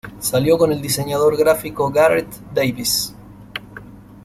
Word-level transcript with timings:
Salió 0.19 0.57
con 0.57 0.71
el 0.71 0.81
diseñador 0.81 1.37
gráfico 1.37 1.91
Gareth 1.91 2.33
Davies. 2.55 3.13